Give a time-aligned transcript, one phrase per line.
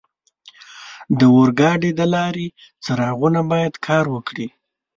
[1.17, 2.47] د اورګاډي د لارې
[2.83, 4.47] څراغونه باید کار وکړي.